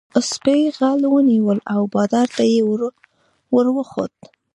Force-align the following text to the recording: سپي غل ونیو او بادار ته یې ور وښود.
سپي 0.31 0.59
غل 0.77 1.01
ونیو 1.13 1.49
او 1.73 1.81
بادار 1.93 2.27
ته 2.35 2.43
یې 2.53 2.61
ور 3.53 3.67
وښود. 3.75 4.13